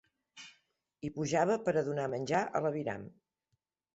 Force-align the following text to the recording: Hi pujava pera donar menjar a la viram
Hi 1.01 1.09
pujava 1.17 1.57
pera 1.67 1.85
donar 1.89 2.07
menjar 2.15 2.41
a 2.47 2.61
la 2.67 2.71
viram 2.79 3.07